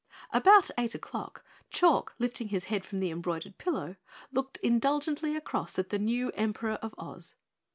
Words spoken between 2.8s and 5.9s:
from the embroidered pillow, looked indulgently across at